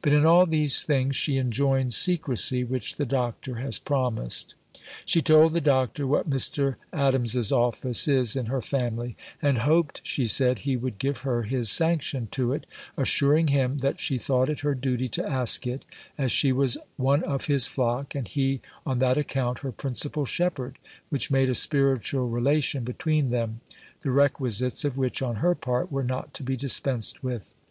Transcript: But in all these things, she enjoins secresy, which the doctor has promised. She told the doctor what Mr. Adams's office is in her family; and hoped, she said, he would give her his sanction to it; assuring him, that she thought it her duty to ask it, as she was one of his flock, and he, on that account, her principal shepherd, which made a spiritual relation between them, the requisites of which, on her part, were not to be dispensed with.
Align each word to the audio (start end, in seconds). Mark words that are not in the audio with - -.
But 0.00 0.14
in 0.14 0.24
all 0.24 0.46
these 0.46 0.84
things, 0.84 1.14
she 1.14 1.36
enjoins 1.36 1.94
secresy, 1.94 2.64
which 2.64 2.96
the 2.96 3.04
doctor 3.04 3.56
has 3.56 3.78
promised. 3.78 4.54
She 5.04 5.20
told 5.20 5.52
the 5.52 5.60
doctor 5.60 6.06
what 6.06 6.30
Mr. 6.30 6.76
Adams's 6.90 7.52
office 7.52 8.08
is 8.08 8.34
in 8.34 8.46
her 8.46 8.62
family; 8.62 9.14
and 9.42 9.58
hoped, 9.58 10.00
she 10.02 10.24
said, 10.24 10.60
he 10.60 10.74
would 10.78 10.96
give 10.96 11.18
her 11.18 11.42
his 11.42 11.68
sanction 11.70 12.28
to 12.30 12.54
it; 12.54 12.64
assuring 12.96 13.48
him, 13.48 13.76
that 13.80 14.00
she 14.00 14.16
thought 14.16 14.48
it 14.48 14.60
her 14.60 14.74
duty 14.74 15.06
to 15.08 15.30
ask 15.30 15.66
it, 15.66 15.84
as 16.16 16.32
she 16.32 16.50
was 16.50 16.78
one 16.96 17.22
of 17.24 17.44
his 17.44 17.66
flock, 17.66 18.14
and 18.14 18.28
he, 18.28 18.62
on 18.86 19.00
that 19.00 19.18
account, 19.18 19.58
her 19.58 19.70
principal 19.70 20.24
shepherd, 20.24 20.78
which 21.10 21.30
made 21.30 21.50
a 21.50 21.54
spiritual 21.54 22.26
relation 22.30 22.84
between 22.84 23.28
them, 23.28 23.60
the 24.00 24.10
requisites 24.12 24.86
of 24.86 24.96
which, 24.96 25.20
on 25.20 25.36
her 25.44 25.54
part, 25.54 25.92
were 25.92 26.02
not 26.02 26.32
to 26.32 26.42
be 26.42 26.56
dispensed 26.56 27.22
with. 27.22 27.54